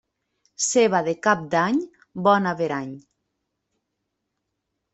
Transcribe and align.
Ceba 0.67 1.01
de 1.07 1.13
cap 1.27 1.43
d'any, 1.51 1.77
bon 2.29 2.49
averany. 2.53 2.89